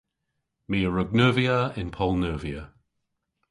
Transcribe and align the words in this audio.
My 0.69 0.79
a 0.87 0.89
wrug 0.89 1.09
neuvya 1.17 1.57
yn 1.79 1.89
poll-neuvya. 1.95 2.61